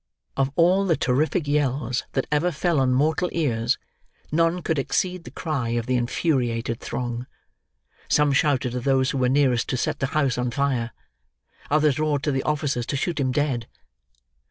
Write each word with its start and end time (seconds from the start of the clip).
Of 0.35 0.49
all 0.55 0.87
the 0.87 0.97
terrific 0.97 1.47
yells 1.47 2.05
that 2.13 2.25
ever 2.31 2.51
fell 2.51 2.79
on 2.79 2.91
mortal 2.91 3.29
ears, 3.33 3.77
none 4.31 4.63
could 4.63 4.79
exceed 4.79 5.25
the 5.25 5.29
cry 5.29 5.69
of 5.77 5.85
the 5.85 5.95
infuriated 5.95 6.79
throng. 6.79 7.27
Some 8.07 8.33
shouted 8.33 8.71
to 8.71 8.79
those 8.79 9.11
who 9.11 9.19
were 9.19 9.29
nearest 9.29 9.69
to 9.69 9.77
set 9.77 9.99
the 9.99 10.07
house 10.17 10.39
on 10.39 10.49
fire; 10.49 10.89
others 11.69 11.99
roared 11.99 12.23
to 12.23 12.31
the 12.31 12.41
officers 12.41 12.87
to 12.87 12.95
shoot 12.97 13.19
him 13.19 13.31
dead. 13.31 13.67